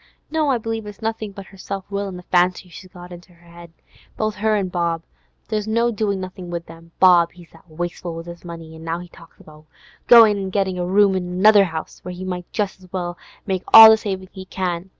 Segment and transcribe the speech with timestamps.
[0.31, 3.33] No, I believe it's nothin' but her self will an' the fancies she's got into
[3.33, 3.71] her 'ead.
[4.17, 5.03] Both her an' Bob,
[5.47, 6.89] there's no doin' nothin' with them.
[6.99, 9.65] Bob, he's that wasteful with his money; an' now he talks about
[10.07, 13.61] goin' an' gettin' a room in another 'ouse, when he might just as well make
[13.75, 14.89] all the savin' he can.